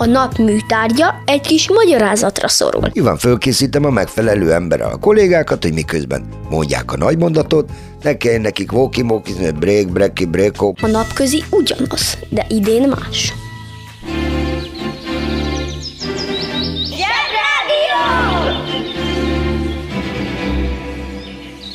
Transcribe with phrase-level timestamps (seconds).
[0.00, 2.90] A nap műtárgya egy kis magyarázatra szorul.
[2.92, 7.70] Nyilván fölkészítem a megfelelő emberrel a kollégákat, hogy miközben mondják a nagy mondatot,
[8.02, 10.72] ne kelljen nekik walkie walkie break, breki, breko.
[10.80, 13.32] A napközi ugyanaz, de idén más.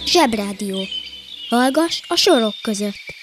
[0.06, 0.78] Zsebrádió.
[1.50, 3.23] Hallgass a sorok között.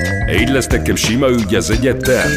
[0.39, 2.29] így lesz nekem sima ügy az egyetem.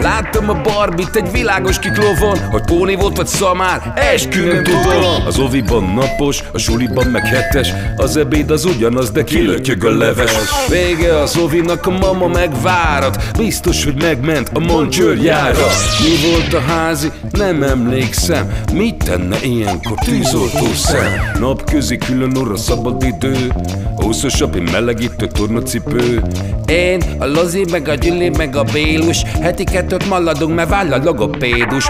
[0.00, 5.84] Láttam a barbit egy világos kiklovon Hogy póni volt vagy szamár, eskü tudom Az oviban
[5.84, 10.32] napos, a suliban meg hetes Az ebéd az ugyanaz, de kilötyög a leves.
[10.68, 15.66] Vége az ovinak, a mama megvárat Biztos, hogy megment a moncsőrjára
[16.00, 17.10] Mi volt a házi?
[17.30, 18.52] Nem emlékszem.
[18.72, 21.12] Mit tenne ilyenkor tűzoltó szem?
[21.40, 23.52] Napközi külön orra szabad idő.
[23.96, 26.22] Húszosabb, melegítő tornacipő.
[26.66, 29.22] Én, a Lozi, meg a Gyüli, meg a Bélus.
[29.22, 31.88] Heti kettőt maladunk, mert váll a logopédus.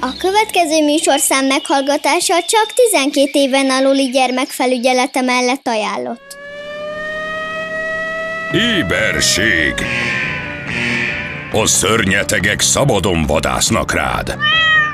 [0.00, 6.36] A következő műsorszám meghallgatása csak 12 éven aluli gyermekfelügyelete mellett ajánlott.
[8.52, 9.74] Éberség
[11.52, 14.36] A szörnyetegek szabadon vadásznak rád.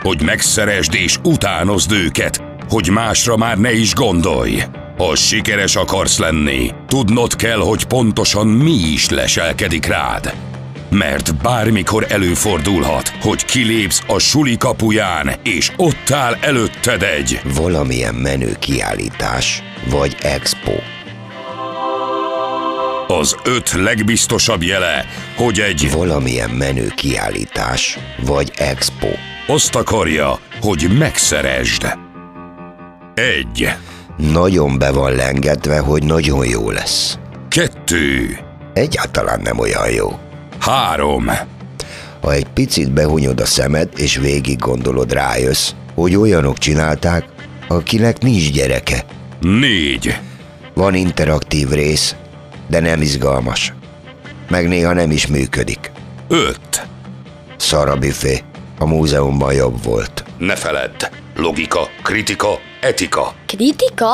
[0.02, 4.62] Hogy megszeresd és utánozd őket Hogy másra már ne is gondolj.
[4.96, 10.34] Ha sikeres akarsz lenni Tudnod kell, hogy pontosan mi is leselkedik rád.
[10.90, 18.56] Mert bármikor előfordulhat, hogy kilépsz a suli kapuján, és ott áll előtted egy Valamilyen menő
[18.58, 20.72] kiállítás, vagy expo.
[23.19, 25.06] Az öt legbiztosabb jele,
[25.37, 29.06] hogy egy Valamilyen menő kiállítás, vagy expo.
[29.47, 31.87] azt akarja, hogy megszeresd.
[33.15, 33.69] Egy,
[34.17, 37.19] Nagyon be van lengetve, hogy nagyon jó lesz.
[37.49, 38.39] kettő,
[38.75, 40.19] Egyáltalán nem olyan jó.
[40.59, 41.31] három,
[42.23, 47.25] Ha egy picit behunyod a szemed, és végig gondolod, rájössz, hogy olyanok csinálták,
[47.69, 49.05] akinek nincs gyereke.
[49.41, 50.19] négy,
[50.75, 52.15] Van interaktív rész,
[52.72, 53.72] de nem izgalmas.
[54.49, 55.91] Meg néha nem is működik.
[56.28, 56.87] öt.
[57.56, 57.88] Szar
[58.78, 60.25] a múzeumban jobb volt.
[60.38, 61.05] Ne feledd,
[61.37, 63.34] logika, kritika, etika.
[63.47, 64.11] Kritika?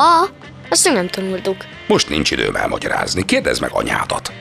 [0.69, 1.57] Azt még nem tanultuk.
[1.87, 4.31] Most nincs időm elmagyarázni, kérdezd meg anyádat.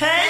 [0.00, 0.29] Haverom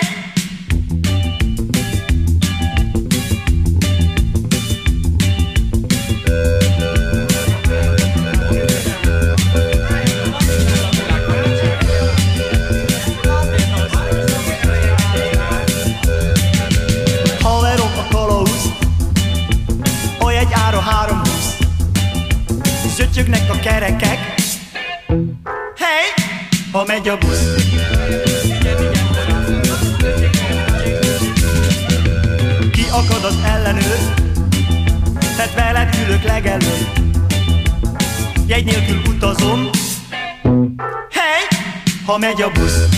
[42.41, 42.90] Ha megy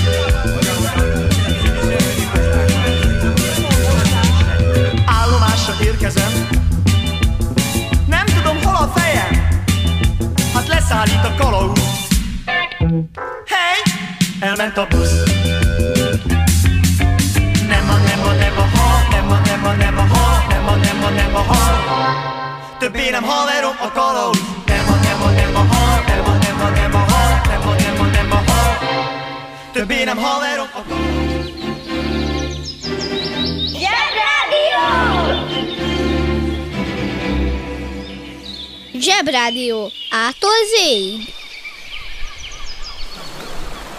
[39.22, 39.90] Zsebrádió.
[40.10, 41.34] Ától zéig.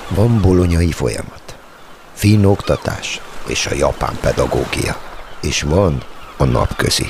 [0.07, 1.55] Van bolonyai folyamat,
[2.13, 5.01] finn oktatás és a japán pedagógia,
[5.41, 6.03] és van
[6.37, 7.07] a napközi.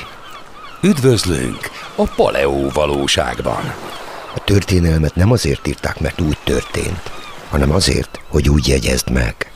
[0.82, 3.74] Üdvözlünk a Paleó valóságban.
[4.36, 7.12] A történelmet nem azért írták, mert úgy történt,
[7.50, 9.53] hanem azért, hogy úgy jegyezd meg.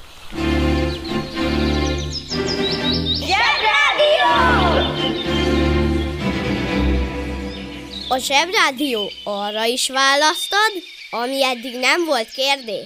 [8.17, 10.71] A Zsebrádió arra is választad,
[11.09, 12.83] ami eddig nem volt kérdés.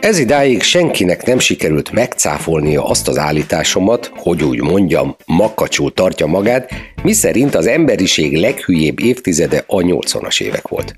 [0.00, 6.70] Ez idáig senkinek nem sikerült megcáfolnia azt az állításomat, hogy úgy mondjam, makacsul tartja magát,
[7.02, 10.94] miszerint az emberiség leghülyébb évtizede a 80-as évek volt.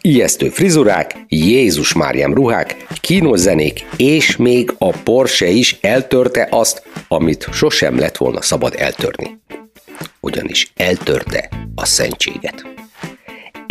[0.00, 3.44] Ijesztő frizurák, Jézus Máriám ruhák, kínos
[3.96, 9.40] és még a Porsche is eltörte azt, amit sosem lett volna szabad eltörni.
[10.20, 12.64] Ugyanis eltörte a szentséget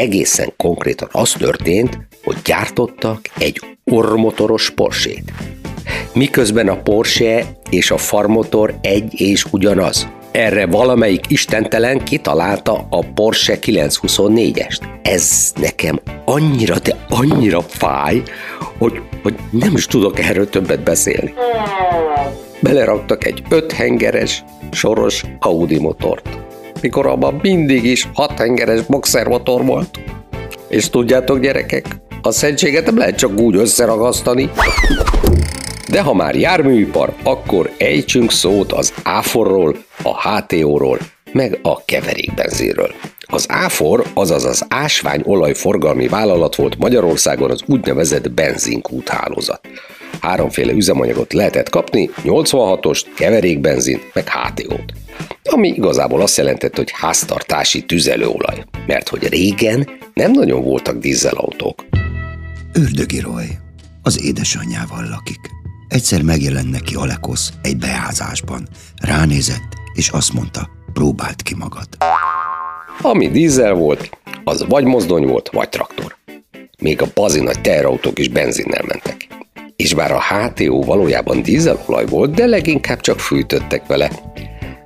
[0.01, 5.31] egészen konkrétan az történt, hogy gyártottak egy ormotoros Porsét.
[6.13, 10.07] Miközben a Porsche és a farmotor egy és ugyanaz.
[10.31, 14.81] Erre valamelyik istentelen kitalálta a Porsche 924-est.
[15.01, 18.21] Ez nekem annyira, de annyira fáj,
[18.77, 21.33] hogy, hogy nem is tudok erről többet beszélni.
[22.61, 26.41] Beleraktak egy öthengeres, soros Audi motort
[26.81, 29.99] mikor abban mindig is hat hengeres boxermotor volt.
[30.67, 31.85] És tudjátok gyerekek,
[32.21, 34.49] a szentséget nem lehet csak úgy összeragasztani.
[35.89, 40.99] De ha már járműipar, akkor ejtsünk szót az áforról, a HTO-ról,
[41.31, 42.93] meg a keverékbenzinről.
[43.19, 49.61] Az áfor, azaz az ásványolaj forgalmi vállalat volt Magyarországon az úgynevezett benzinkúthálózat.
[50.21, 54.93] Háromféle üzemanyagot lehetett kapni, 86-ost, keverékbenzint, meg HTO-t
[55.43, 61.85] ami igazából azt jelentett, hogy háztartási tüzelőolaj, mert hogy régen nem nagyon voltak dízelautók.
[62.73, 63.47] Ördögi Roy
[64.01, 65.39] az édesanyjával lakik.
[65.87, 68.67] Egyszer megjelent neki Alekosz egy beázásban.
[68.95, 71.87] Ránézett, és azt mondta, próbált ki magad.
[73.01, 76.15] Ami dízel volt, az vagy mozdony volt, vagy traktor.
[76.79, 79.27] Még a bazi nagy teherautók is benzinnel mentek.
[79.81, 84.09] És bár a HTO valójában dízelolaj volt, de leginkább csak fűtöttek vele,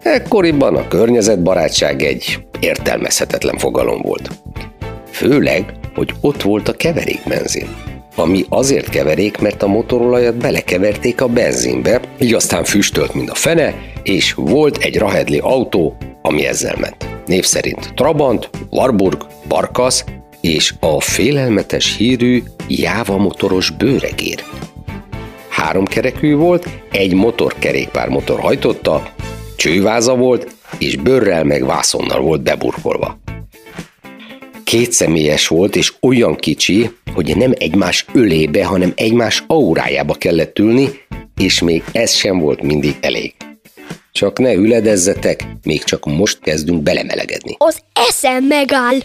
[0.04, 4.30] Ekkoriban a környezetbarátság egy értelmezhetetlen fogalom volt.
[5.12, 7.68] Főleg, hogy ott volt a keverékbenzin,
[8.16, 13.76] ami azért keverék, mert a motorolajat belekeverték a benzinbe, így aztán füstölt, mint a fene,
[14.04, 17.08] és volt egy rahedli autó, ami ezzel ment.
[17.26, 20.04] Név szerint Trabant, Warburg, Barkas
[20.42, 24.44] és a félelmetes hírű Jáva motoros bőregér.
[25.56, 29.14] Három kerekű volt, egy motorkerékpár motor hajtotta,
[29.56, 33.20] Csőváza volt, és bőrrel meg vászonnal volt beburkolva.
[34.64, 40.90] Kétszemélyes volt, és olyan kicsi, hogy nem egymás ölébe, hanem egymás aurájába kellett ülni,
[41.38, 43.34] és még ez sem volt mindig elég.
[44.12, 47.56] Csak ne üledezzetek, még csak most kezdünk belemelegedni.
[47.58, 48.98] Az eszem megáll!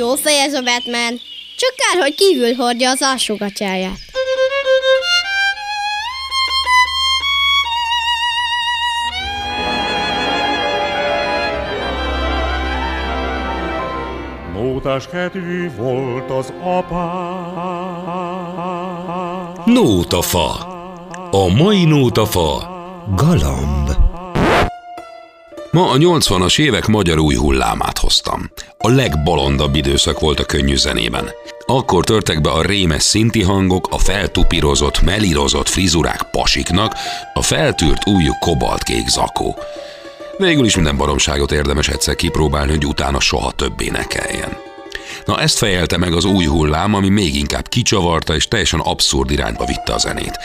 [0.00, 1.20] Jó fej ez a Batman.
[1.56, 3.98] Csak kár, hogy kívül hordja az alsógatyáját.
[14.52, 17.12] Nótás kedvű volt az apá.
[19.64, 20.48] Nótafa.
[21.30, 22.68] A mai nótafa
[23.16, 24.09] Galamb.
[25.70, 28.50] Ma a 80-as évek magyar új hullámát hoztam.
[28.78, 31.28] A legbolondabb időszak volt a könnyű zenében.
[31.66, 36.94] Akkor törtek be a rémes szinti hangok, a feltupírozott, melírozott frizurák pasiknak,
[37.34, 39.58] a feltűrt újú kobaltkék zakó.
[40.38, 44.56] Végül is minden baromságot érdemes egyszer kipróbálni, hogy utána soha többé ne kelljen.
[45.24, 49.64] Na ezt fejelte meg az új hullám, ami még inkább kicsavarta és teljesen abszurd irányba
[49.64, 50.38] vitte a zenét.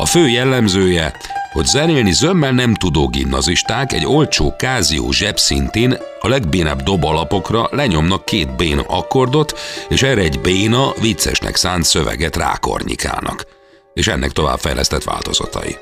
[0.00, 1.12] A fő jellemzője,
[1.52, 8.56] hogy zenélni zömmel nem tudó gimnazisták egy olcsó kázió zsebszintén a legbénább dobalapokra lenyomnak két
[8.56, 13.46] béna akkordot, és erre egy béna viccesnek szánt szöveget rákornyikálnak.
[13.94, 15.76] És ennek továbbfejlesztett változatai.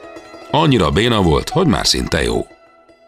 [0.50, 2.46] Annyira béna volt, hogy már szinte jó.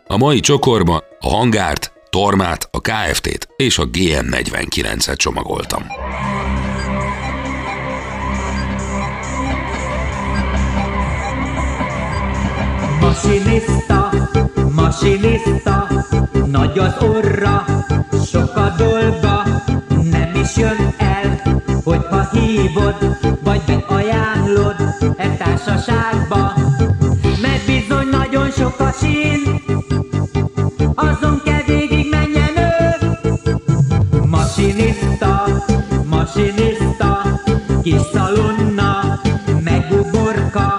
[0.07, 5.87] A mai csokorba a hangárt, Tormát, a KFT-t és a GM49-et csomagoltam.
[13.00, 14.11] Masinista,
[14.75, 15.88] masinista,
[16.47, 17.64] nagy az orra,
[18.26, 19.42] sok a dolga,
[20.11, 21.40] nem is jön el,
[21.85, 22.95] hogyha hívod,
[23.45, 24.76] vagy beajánlod
[25.16, 26.52] e társaságba.
[27.42, 29.62] Mert bizony nagyon sok a sín,
[30.95, 33.19] azon kell végig menjen ő.
[34.26, 35.45] Masinista,
[36.07, 37.40] masinista,
[37.83, 39.21] kis szalonna,
[39.64, 40.78] meguborka,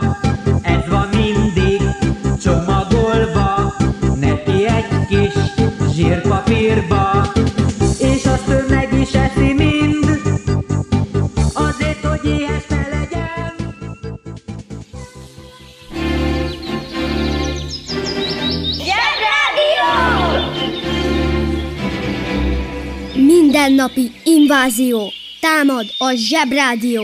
[23.81, 25.11] Mindennapi invázió.
[25.39, 27.03] Támad a zsebrádió.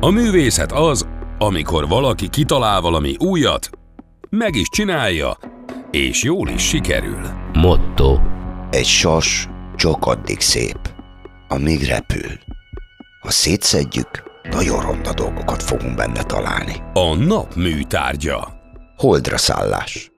[0.00, 1.06] A művészet az,
[1.38, 3.70] amikor valaki kitalál valami újat,
[4.30, 5.38] meg is csinálja,
[5.90, 7.20] és jól is sikerül.
[7.52, 8.18] Motto.
[8.70, 10.78] Egy sas csak addig szép,
[11.48, 12.38] amíg repül.
[13.20, 14.10] Ha szétszedjük,
[14.50, 16.82] nagyon ronda dolgokat fogunk benne találni.
[16.92, 18.48] A nap műtárgya.
[18.96, 20.10] Holdra szállás.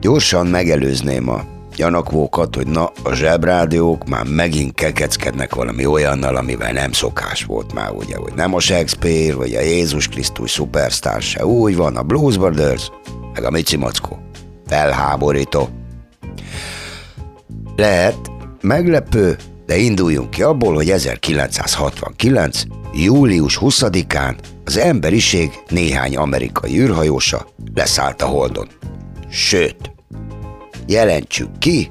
[0.00, 6.92] Gyorsan megelőzném a gyanakvókat, hogy na, a zsebrádiók már megint kekeckednek valami olyannal, amivel nem
[6.92, 11.46] szokás volt már, ugye, hogy nem a Shakespeare, vagy a Jézus Krisztus szupersztár se.
[11.46, 12.90] Úgy van, a Blues Brothers,
[13.34, 14.18] meg a Mici Mackó.
[14.66, 15.68] Felháborító.
[17.76, 18.30] Lehet,
[18.60, 22.62] meglepő, de induljunk ki abból, hogy 1969.
[22.92, 28.68] július 20-án az emberiség néhány amerikai űrhajósa leszállt a Holdon.
[29.28, 29.95] Sőt,
[30.86, 31.88] jelentsük ki,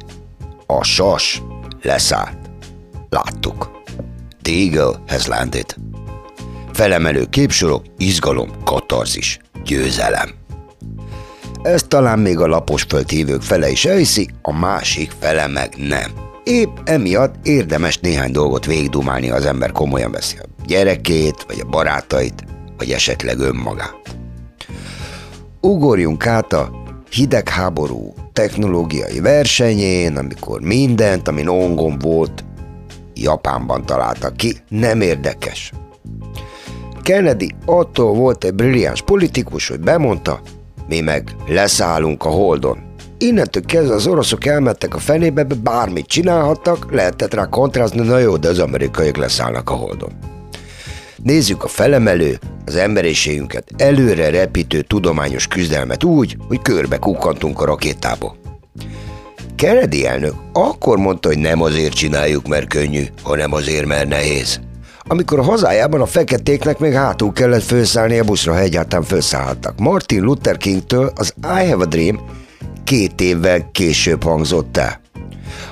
[0.65, 1.41] a sas
[1.81, 2.37] leszállt.
[3.09, 3.71] Láttuk.
[4.41, 5.75] The Eagle has landed.
[6.73, 10.29] Felemelő képsorok, izgalom, katarzis, győzelem.
[11.63, 16.11] Ezt talán még a lapos földhívők fele is elhiszi, a másik fele meg nem.
[16.43, 21.69] Épp emiatt érdemes néhány dolgot végigdumálni, ha az ember komolyan veszi a gyerekét, vagy a
[21.69, 22.43] barátait,
[22.77, 24.17] vagy esetleg önmagát.
[25.61, 26.71] Ugorjunk át a
[27.11, 32.43] hidegháború technológiai versenyén, amikor mindent, ami ongon volt,
[33.13, 35.71] Japánban találtak ki, nem érdekes.
[37.01, 40.39] Kennedy attól volt egy brilliáns politikus, hogy bemondta,
[40.87, 42.77] mi meg leszállunk a Holdon.
[43.17, 48.47] Innentől kezdve az oroszok elmentek a fenébe, bármit csinálhattak, lehetett rá kontrázni, na jó, de
[48.47, 50.34] az amerikaiak leszállnak a Holdon.
[51.25, 58.35] Nézzük a felemelő, az emberiségünket előre repítő tudományos küzdelmet úgy, hogy körbe kukkantunk a rakétába.
[59.55, 64.59] Kennedy elnök akkor mondta, hogy nem azért csináljuk, mert könnyű, hanem azért, mert nehéz.
[64.99, 69.79] Amikor a hazájában a feketéknek még hátul kellett felszállni a buszra, ha egyáltalán felszállhattak.
[69.79, 72.19] Martin Luther Kingtől az I Have a Dream
[72.83, 75.03] két évvel később hangzott el.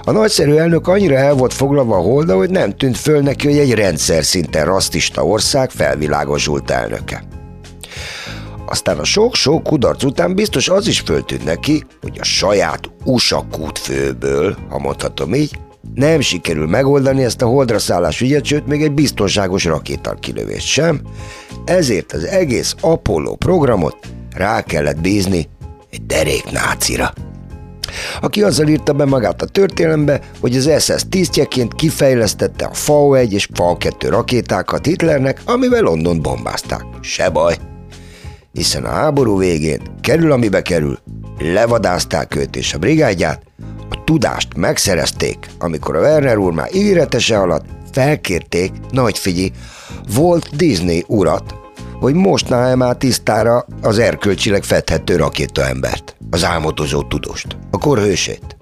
[0.05, 3.57] A nagyszerű elnök annyira el volt foglalva a holda, hogy nem tűnt föl neki, hogy
[3.57, 7.23] egy rendszer szinten rasszista ország felvilágosult elnöke.
[8.65, 14.57] Aztán a sok-sok kudarc után biztos az is föltűnt neki, hogy a saját USA kútfőből,
[14.69, 15.59] ha mondhatom így,
[15.93, 21.01] nem sikerül megoldani ezt a holdra szállás ügyet, sőt még egy biztonságos rakétar kilövést sem,
[21.65, 23.97] ezért az egész Apollo programot
[24.35, 25.49] rá kellett bízni
[25.91, 27.13] egy derék nácira
[28.21, 33.47] aki azzal írta be magát a történelembe, hogy az SS tisztjeként kifejlesztette a FAO-1 és
[33.53, 36.85] FAO-2 rakétákat Hitlernek, amivel London bombázták.
[37.01, 37.55] Se baj.
[38.53, 40.99] Hiszen a háború végén, kerül amibe kerül,
[41.39, 43.41] levadázták őt és a brigádját,
[43.89, 49.51] a tudást megszerezték, amikor a Werner úr már ígéretese alatt felkérték, nagy figyi,
[50.15, 51.62] volt Disney urat,
[52.03, 58.57] hogy mostná már tisztára az erkölcsileg fedhető rakétaembert, az álmodozó tudóst, a korhősét.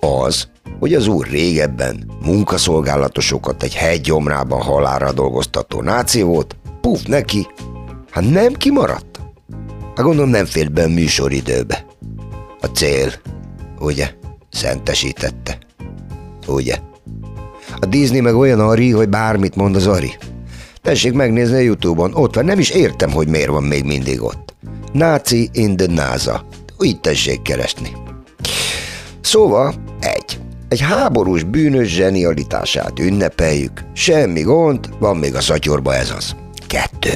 [0.00, 0.48] Az,
[0.78, 7.46] hogy az úr régebben munkaszolgálatosokat egy hegy gyomrában halára dolgoztató náci volt, puf neki,
[8.10, 9.20] hát nem kimaradt.
[9.94, 11.86] Hát gondolom nem félt be a műsoridőbe.
[12.60, 13.12] A cél,
[13.78, 14.10] ugye,
[14.50, 15.58] szentesítette.
[16.46, 16.76] Ugye?
[17.80, 20.16] A Disney meg olyan ari, hogy bármit mond az ari.
[20.82, 24.54] Tessék megnézni a Youtube-on, ott van, nem is értem, hogy miért van még mindig ott.
[24.92, 26.46] Nazi in the NASA.
[26.82, 27.96] Így tessék keresni.
[29.20, 30.40] Szóval, egy.
[30.68, 33.84] Egy háborús bűnös zsenialitását ünnepeljük.
[33.92, 36.36] Semmi gond, van még a szatyorba ez az.
[36.66, 37.12] Kettő.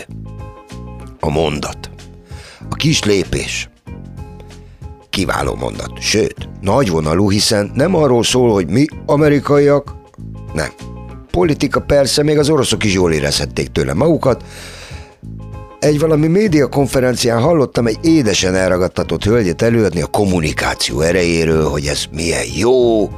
[1.21, 1.91] A mondat.
[2.71, 3.69] A kis lépés.
[5.11, 6.01] Kiváló mondat.
[6.01, 9.95] Sőt, nagyvonalú, hiszen nem arról szól, hogy mi amerikaiak,
[10.55, 10.69] nem,
[11.35, 14.45] politika persze, még az oroszok is jól érezhették tőle magukat.
[15.79, 22.05] Egy valami média konferencián hallottam egy édesen elragadtatott hölgyet előadni a kommunikáció erejéről, hogy ez
[22.13, 23.11] milyen jó,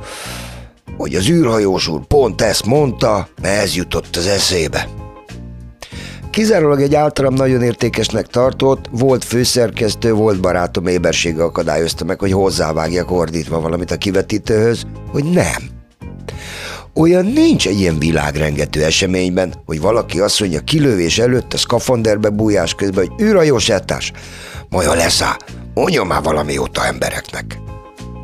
[0.96, 4.88] hogy az űrhajós úr pont ezt mondta, mert ez jutott az eszébe.
[6.30, 13.10] Kizárólag egy általam nagyon értékesnek tartott, volt főszerkesztő, volt barátom ébersége akadályozta meg, hogy hozzávágjak
[13.10, 14.82] ordítva valamit a kivetítőhöz,
[15.12, 15.75] hogy nem.
[16.98, 22.74] Olyan nincs egy ilyen világrengető eseményben, hogy valaki azt mondja kilövés előtt a szkafanderbe bújás
[22.74, 24.12] közben, hogy űrhajósátás,
[24.68, 25.36] majd ha leszáll,
[25.74, 27.58] mondjon már valami jót a embereknek.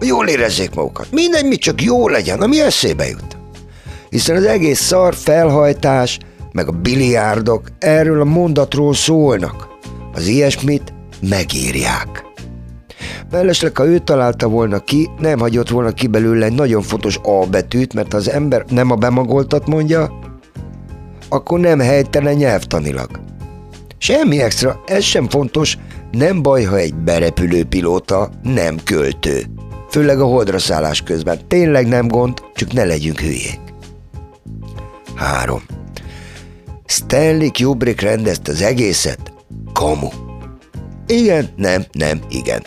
[0.01, 1.07] Jól érezzék magukat.
[1.11, 3.37] Mindegy, mi csak jó legyen, ami eszébe jut.
[4.11, 6.19] Hiszen az egész szar felhajtás,
[6.53, 9.69] meg a biliárdok erről a mondatról szólnak.
[10.13, 12.32] Az ilyesmit megírják.
[13.33, 17.47] Mellesleg, ha ő találta volna ki, nem hagyott volna ki belőle egy nagyon fontos A
[17.51, 20.19] betűt, mert ha az ember nem a bemagoltat mondja,
[21.29, 23.09] akkor nem helytelen nyelvtanilag.
[23.99, 25.79] Semmi extra, ez sem fontos,
[26.11, 29.45] nem baj, ha egy berepülő pilóta nem költő.
[29.91, 31.39] Főleg a holdra szállás közben.
[31.49, 33.61] Tényleg nem gond, csak ne legyünk hülyék.
[35.15, 35.63] 3.
[36.85, 39.33] Stanley Kubrick rendezte az egészet.
[39.73, 40.09] Kamu.
[41.07, 42.63] Igen, nem, nem, igen.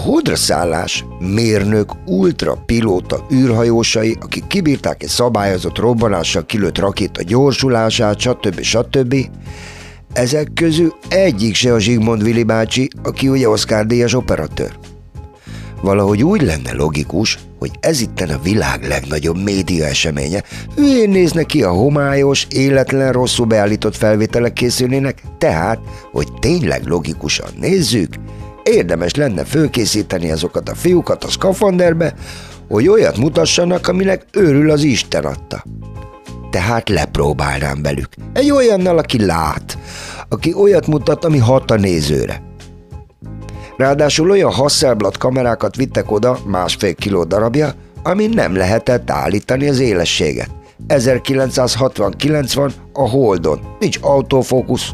[0.00, 8.60] A holdra szállás mérnök, ultrapilóta űrhajósai, akik kibírták egy szabályozott robbanással kilőtt rakéta gyorsulását, stb.
[8.60, 9.14] stb.
[10.12, 14.72] Ezek közül egyik se a Zsigmond Vili bácsi, aki ugye Oscar díjas operatőr.
[15.82, 20.42] Valahogy úgy lenne logikus, hogy ez itten a világ legnagyobb média eseménye.
[20.76, 25.78] Hülyén néznek ki a homályos, életlen, rosszul beállított felvételek készülnének, tehát,
[26.12, 28.14] hogy tényleg logikusan nézzük,
[28.70, 32.14] érdemes lenne fölkészíteni azokat a fiúkat a szkafanderbe,
[32.68, 35.64] hogy olyat mutassanak, aminek őrül az Isten adta.
[36.50, 38.08] Tehát lepróbálnám velük.
[38.32, 39.78] Egy olyannal, aki lát,
[40.28, 42.42] aki olyat mutat, ami hat a nézőre.
[43.76, 50.50] Ráadásul olyan Hasselblad kamerákat vittek oda, másfél kiló darabja, ami nem lehetett állítani az élességet.
[50.86, 54.90] 1969 van a Holdon, nincs autofókusz.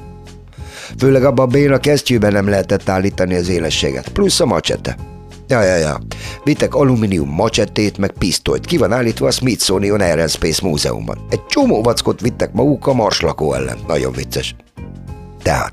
[0.98, 4.96] Főleg abban a béna kesztyűben nem lehetett állítani az élességet, plusz a macsete.
[5.48, 5.98] Ja, ja, ja.
[6.44, 8.66] Vittek alumínium macsetét, meg pisztolyt.
[8.66, 11.18] Ki van állítva a Smithsonian Aerospace Múzeumban.
[11.30, 13.78] Egy csomó vackot vittek maguk a marslakó ellen.
[13.86, 14.54] Nagyon vicces.
[15.42, 15.72] Tehát,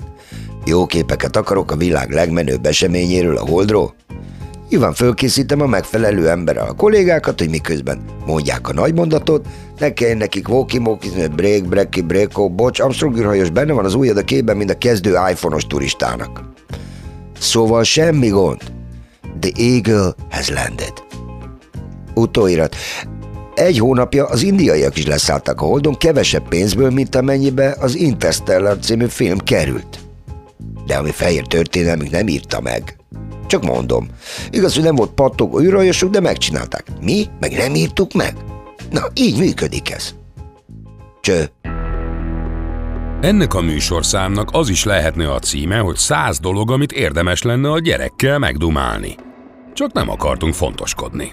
[0.64, 3.94] jó képeket akarok a világ legmenőbb eseményéről, a Holdról?
[4.68, 9.46] Nyilván fölkészítem a megfelelő emberrel a kollégákat, hogy miközben mondják a nagy mondatot,
[9.78, 14.16] ne kelljen nekik walkie walkie break, breki, breko, bocs, Armstrong űrhajós benne van az ujjad
[14.16, 16.44] a képben, mint a kezdő iPhone-os turistának.
[17.38, 18.60] Szóval semmi gond.
[19.40, 20.92] The Eagle has landed.
[22.14, 22.76] Utóirat.
[23.54, 29.06] Egy hónapja az indiaiak is leszálltak a Holdon kevesebb pénzből, mint amennyibe az Interstellar című
[29.06, 29.98] film került.
[30.86, 32.96] De ami fehér történelmük nem írta meg.
[33.46, 34.08] Csak mondom.
[34.50, 36.86] Igaz, hogy nem volt pattogó űrhajosok, de megcsinálták.
[37.00, 37.24] Mi?
[37.40, 38.36] Meg nem írtuk meg?
[38.90, 40.14] Na, így működik ez.
[41.20, 41.50] Cső.
[43.20, 47.78] Ennek a műsorszámnak az is lehetne a címe, hogy száz dolog, amit érdemes lenne a
[47.78, 49.16] gyerekkel megdumálni.
[49.74, 51.32] Csak nem akartunk fontoskodni.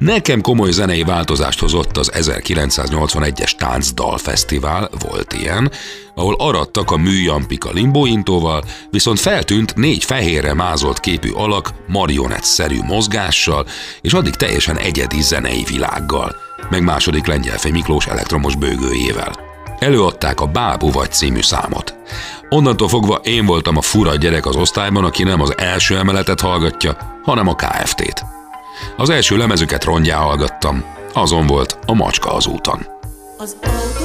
[0.00, 5.70] Nekem komoly zenei változást hozott az 1981-es Táncdal Fesztivál, volt ilyen,
[6.14, 13.66] ahol arattak a műjampika limbóintóval, viszont feltűnt négy fehérre mázolt képű alak marionett-szerű mozgással,
[14.00, 16.36] és addig teljesen egyedi zenei világgal,
[16.70, 19.32] meg második Lengyelfej Miklós elektromos bőgőjével.
[19.78, 21.94] Előadták a Bábú vagy című számot.
[22.48, 26.96] Onnantól fogva én voltam a fura gyerek az osztályban, aki nem az első emeletet hallgatja,
[27.22, 28.39] hanem a KFT-t.
[28.96, 32.86] Az első lemezüket rongyá hallgattam, azon volt a macska az úton.
[33.38, 33.99] Az autó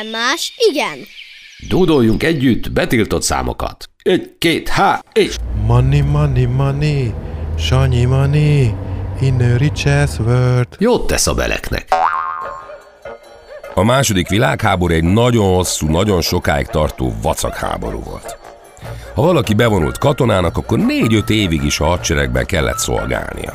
[0.00, 0.98] minden más igen.
[1.68, 3.88] Dúdoljunk együtt betiltott számokat.
[4.02, 5.36] Egy, két, há, és...
[5.66, 7.14] Money, money, money,
[7.58, 8.74] Sanyi money,
[9.20, 10.66] in a richest world.
[10.78, 11.88] Jót tesz a beleknek.
[13.74, 18.38] A második világháború egy nagyon hosszú, nagyon sokáig tartó vacakháború volt.
[19.14, 23.52] Ha valaki bevonult katonának, akkor négy-öt évig is a hadseregben kellett szolgálnia.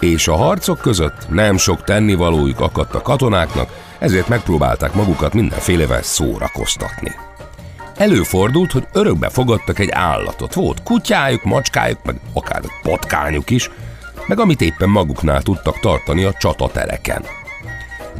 [0.00, 3.68] És a harcok között nem sok tennivalójuk akadt a katonáknak,
[4.00, 7.12] ezért megpróbálták magukat mindenfélevel szórakoztatni.
[7.96, 10.54] Előfordult, hogy örökbe fogadtak egy állatot.
[10.54, 13.70] Volt kutyájuk, macskájuk, meg akár egy patkányuk is,
[14.26, 17.24] meg amit éppen maguknál tudtak tartani a csatatereken.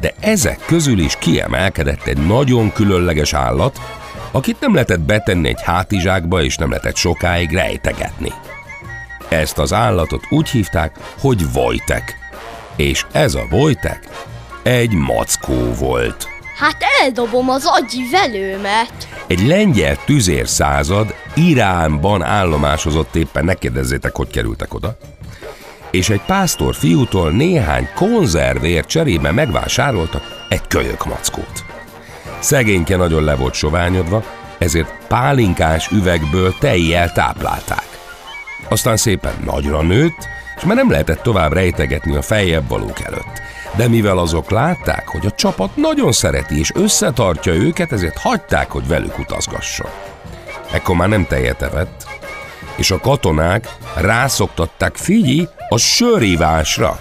[0.00, 3.80] De ezek közül is kiemelkedett egy nagyon különleges állat,
[4.30, 8.32] akit nem lehetett betenni egy hátizsákba, és nem lehetett sokáig rejtegetni.
[9.28, 12.18] Ezt az állatot úgy hívták, hogy Vojtek.
[12.76, 14.08] És ez a Vojtek
[14.62, 16.28] egy mackó volt.
[16.56, 19.08] Hát eldobom az agyi velőmet.
[19.26, 24.96] Egy lengyel tüzér század Iránban állomásozott éppen, ne kérdezzétek, hogy kerültek oda.
[25.90, 31.64] És egy pásztor fiútól néhány konzervért cserébe megvásároltak egy kölyök mackót.
[32.38, 34.24] Szegényke nagyon le volt soványodva,
[34.58, 37.88] ezért pálinkás üvegből tejjel táplálták.
[38.68, 43.40] Aztán szépen nagyra nőtt, és már nem lehetett tovább rejtegetni a feljebb valók előtt.
[43.76, 48.86] De mivel azok látták, hogy a csapat nagyon szereti és összetartja őket, ezért hagyták, hogy
[48.86, 49.90] velük utazgasson.
[50.72, 52.06] Ekkor már nem tejet evett,
[52.76, 56.98] és a katonák rászoktatták Figyi a sörívásra.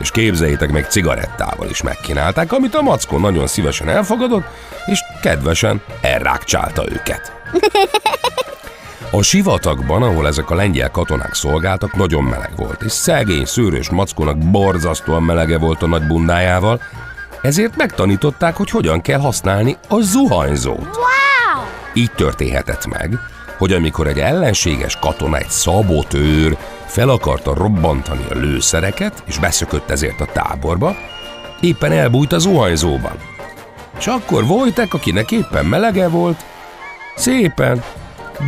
[0.00, 4.44] És képzeljétek meg, cigarettával is megkínálták, amit a mackó nagyon szívesen elfogadott,
[4.86, 7.32] és kedvesen elrákcsálta őket.
[9.14, 14.38] A sivatagban, ahol ezek a lengyel katonák szolgáltak, nagyon meleg volt, és szegény, szőrös mackónak
[14.38, 16.80] borzasztóan melege volt a nagy bundájával,
[17.42, 20.78] ezért megtanították, hogy hogyan kell használni a zuhanyzót.
[20.78, 21.64] Wow!
[21.94, 23.18] Így történhetett meg,
[23.58, 30.20] hogy amikor egy ellenséges katona, egy szabotőr fel akarta robbantani a lőszereket, és beszökött ezért
[30.20, 30.96] a táborba,
[31.60, 33.16] éppen elbújt a zuhanyzóban.
[33.98, 36.44] És akkor Vojtek, akinek éppen melege volt,
[37.16, 37.82] szépen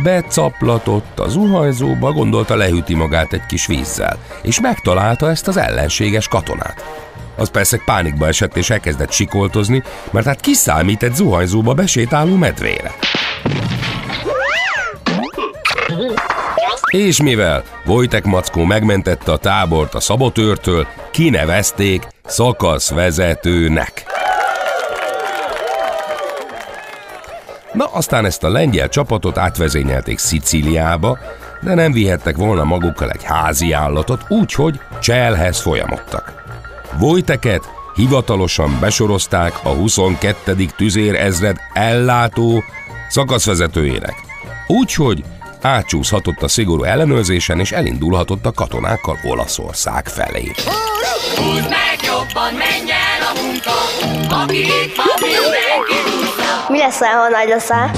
[0.03, 6.83] becaplatott a zuhanyzóba, gondolta lehűti magát egy kis vízzel, és megtalálta ezt az ellenséges katonát.
[7.37, 12.91] Az persze pánikba esett és elkezdett sikoltozni, mert hát kiszámít egy zuhanyzóba besétáló medvére.
[16.89, 24.05] És mivel Vojtek Mackó megmentette a tábort a szabotőrtől, kinevezték szakaszvezetőnek.
[27.75, 31.17] Na, aztán ezt a lengyel csapatot átvezényelték Szicíliába,
[31.61, 36.43] de nem vihettek volna magukkal egy házi állatot, úgyhogy Cselhez folyamodtak.
[36.99, 37.63] Vojteket
[37.95, 40.65] hivatalosan besorozták a 22.
[40.77, 42.63] tüzér ezred ellátó
[43.09, 44.15] szakaszvezetőjének.
[44.67, 45.23] Úgyhogy
[45.61, 50.51] átcsúszhatott a szigorú ellenőrzésen, és elindulhatott a katonákkal Olaszország felé.
[51.35, 54.65] Húzd meg jobban, menj el a munka, aki.
[56.69, 57.91] Mi lesz, ha nagy leszel?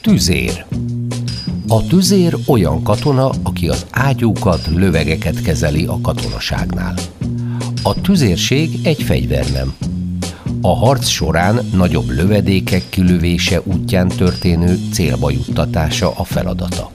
[0.00, 0.64] Tüzér.
[1.68, 6.94] A tüzér olyan katona, aki az ágyúkat, lövegeket kezeli a katonaságnál.
[7.82, 9.74] A tüzérség egy fegyvernem.
[10.60, 16.90] A harc során nagyobb lövedékek kilövése útján történő célba juttatása a feladata.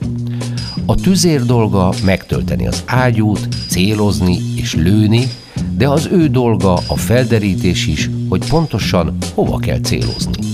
[0.86, 5.28] A tüzér dolga megtölteni az ágyút, célozni és lőni,
[5.76, 10.49] de az ő dolga a felderítés is, hogy pontosan hova kell célozni.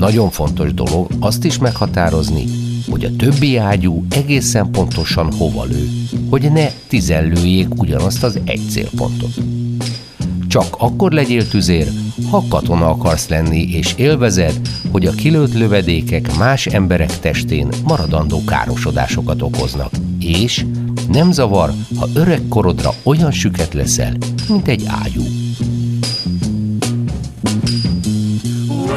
[0.00, 2.44] Nagyon fontos dolog azt is meghatározni,
[2.90, 5.88] hogy a többi ágyú egészen pontosan hova lő,
[6.30, 9.34] hogy ne tizellőjék ugyanazt az egy célpontot.
[10.48, 11.88] Csak akkor legyél tüzér,
[12.30, 14.60] ha katona akarsz lenni, és élvezed,
[14.90, 20.64] hogy a kilőtt lövedékek más emberek testén maradandó károsodásokat okoznak, és
[21.08, 24.16] nem zavar, ha öreg korodra olyan süket leszel,
[24.48, 25.22] mint egy ágyú.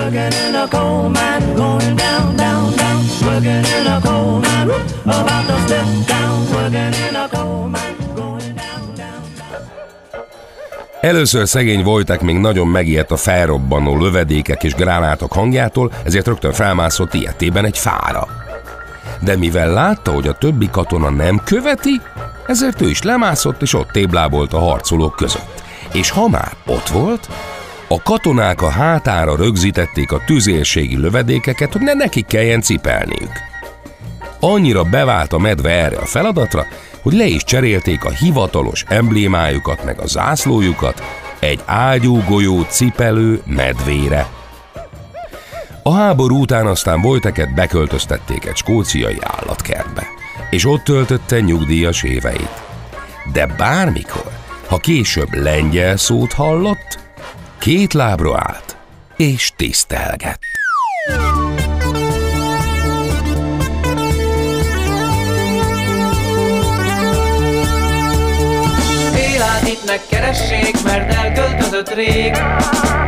[0.03, 3.03] Working in a coal mine, going down, down, down.
[3.21, 4.69] Working in a coal mine,
[5.05, 6.51] about to step down.
[6.51, 7.95] Working in a coal mine.
[11.01, 17.13] Először szegény Vojtek még nagyon megijedt a felrobbanó lövedékek és gránátok hangjától, ezért rögtön felmászott
[17.13, 18.27] ilyetében egy fára.
[19.19, 22.01] De mivel látta, hogy a többi katona nem követi,
[22.47, 25.63] ezért ő is lemászott és ott téblábolt a harcolók között.
[25.93, 27.29] És ha már ott volt,
[27.93, 33.31] a katonák a hátára rögzítették a tüzérségi lövedékeket, hogy ne nekik kelljen cipelniük.
[34.39, 36.65] Annyira bevált a medve erre a feladatra,
[37.01, 41.03] hogy le is cserélték a hivatalos emblémájukat meg a zászlójukat,
[41.39, 44.27] egy ágyúgolyó cipelő medvére.
[45.83, 50.07] A háború után aztán Wojteket beköltöztették egy skóciai állatkertbe,
[50.49, 52.63] és ott töltötte nyugdíjas éveit.
[53.33, 54.31] De bármikor,
[54.67, 57.02] ha később lengyel szót hallott,
[57.63, 58.77] két lábra állt,
[59.15, 60.39] és tisztelgett.
[69.15, 72.37] Élát itt megkeressék, mert elköltözött rég.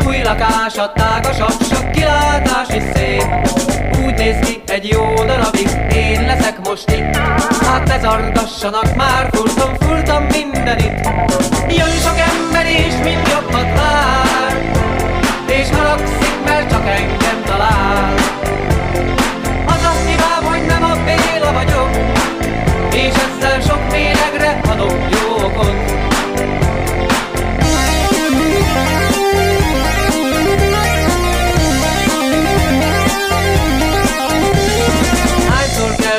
[0.08, 3.26] Új lakásat tágasabb, sok kilátás is szép.
[4.06, 7.16] Úgy néz ki egy jó darabig, én leszek most itt.
[7.68, 11.10] Hát ne zargassanak már, furtam, furtam mindenit
[11.70, 14.25] Jön sok ember és mind jobbat vár
[15.60, 18.14] És haragszik, mert csak engem talál.
[19.66, 21.90] Az a hibám, hogy nem a Béla vagyok
[22.94, 25.94] És ezzel sok méregre adok jó okot.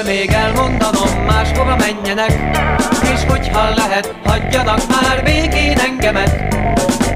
[0.07, 2.33] Még elmondanom, máshova menjenek
[3.03, 6.55] És hogyha lehet, hagyjanak már békén engemet.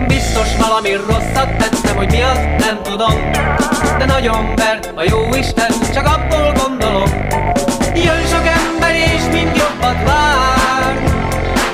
[0.07, 3.31] Biztos valami rosszat tettem, hogy mi az, nem tudom.
[3.99, 7.09] De nagyon vert a jó Isten, csak abból gondolom.
[7.95, 11.03] Jön sok ember és mind jobbat vár.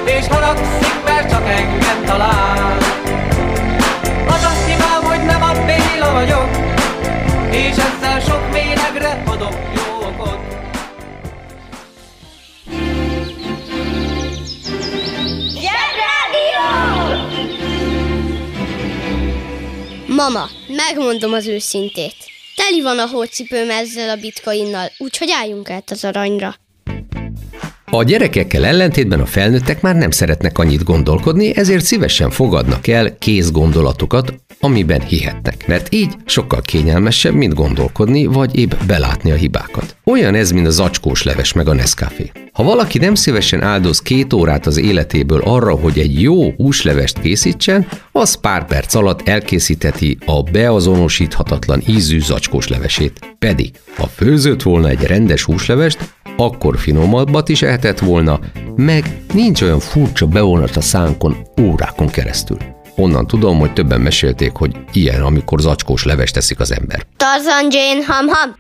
[0.05, 2.77] És haragszik, mert csak engem talál.
[4.27, 6.49] Az a hibám, hogy nem a Béla vagyok.
[7.51, 9.86] És ezzel sok méregre adok jó
[20.17, 22.17] Mama, megmondom az őszintét.
[22.55, 26.55] Teli van a hócipőm ezzel a bitcoinnal, úgyhogy álljunk át az aranyra.
[27.91, 33.51] A gyerekekkel ellentétben a felnőttek már nem szeretnek annyit gondolkodni, ezért szívesen fogadnak el kész
[33.51, 35.67] gondolatokat, amiben hihetnek.
[35.67, 39.97] Mert így sokkal kényelmesebb, mint gondolkodni, vagy épp belátni a hibákat.
[40.05, 42.33] Olyan ez, mint a zacskós leves meg a Nescafé.
[42.53, 47.87] Ha valaki nem szívesen áldoz két órát az életéből arra, hogy egy jó húslevest készítsen,
[48.13, 53.37] az pár perc alatt elkészítheti a beazonosíthatatlan ízű zacskós levesét.
[53.39, 58.39] Pedig, ha főzött volna egy rendes húslevest, akkor finomabbat is ehetett volna,
[58.77, 62.59] meg nincs olyan furcsa bevonat a szánkon órákon keresztül.
[62.97, 67.07] Onnan tudom, hogy többen mesélték, hogy ilyen, amikor zacskós levest teszik az ember.
[67.17, 68.55] Tarzan Jane Ham Ham.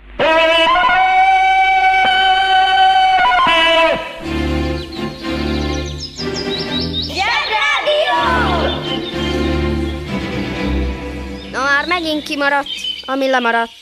[11.53, 12.69] Na már megint kimaradt,
[13.07, 13.73] ami lemaradt.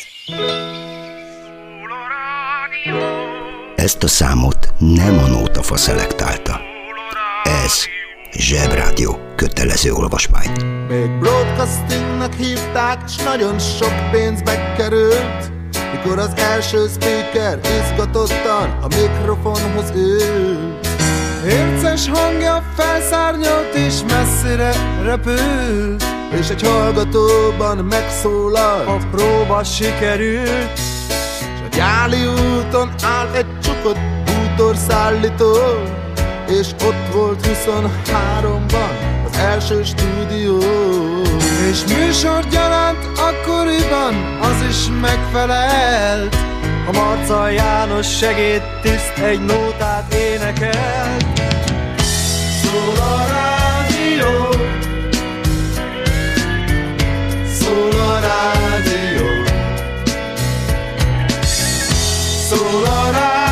[3.84, 6.60] Ezt a számot nem a Nótafa szelektálta.
[7.64, 7.72] Ez
[8.32, 10.50] Zsebrádió kötelező olvasmány.
[10.88, 15.52] Még broadcastingnak hívták, s nagyon sok pénzbe került
[15.92, 20.88] Mikor az első speaker izgatottan a mikrofonhoz ült
[21.46, 26.04] Érces hangja felszárnyolt és messzire repült
[26.40, 30.94] És egy hallgatóban megszólalt A próba sikerült S
[31.64, 33.53] a gyáli úton áll egy
[34.74, 35.56] bútorszállító
[36.48, 38.90] És ott volt 23-ban
[39.24, 40.58] az első stúdió.
[41.70, 46.36] És műsor gyanánt akkoriban az is megfelelt.
[46.86, 51.24] A Marca János segédtiszt egy nótát énekelt.
[52.62, 54.48] Szól a rádió.
[57.60, 59.26] Szól a rádió.
[62.48, 63.43] Szól a rádió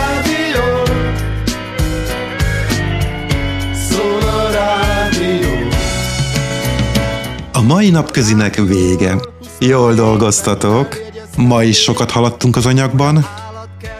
[7.62, 9.16] A mai napközinek vége.
[9.59, 11.01] Jól dolgoztatok.
[11.37, 13.27] Ma is sokat haladtunk az anyagban,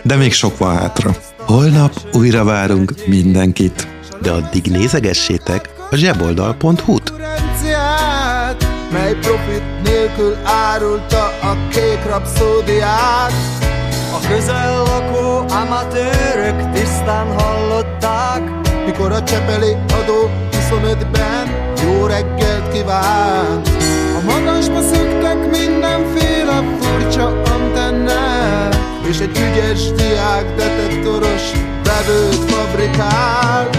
[0.03, 1.17] de még sok van hátra.
[1.39, 3.89] Holnap újra várunk mindenkit.
[4.23, 7.13] De addig nézegessétek a zseboldal.hu-t.
[8.93, 13.33] Mely profit nélkül árulta a kék rapszódiát
[14.13, 18.43] A közel lakó amatőrök tisztán hallották
[18.87, 23.61] Mikor a csepeli adó 25-ben jó reggelt kíván
[24.19, 28.75] A magasba szöktek mindenféle furcsa antennák.
[29.09, 31.53] És egy ügyes diák detektoros
[31.85, 33.77] vevőt fabrikált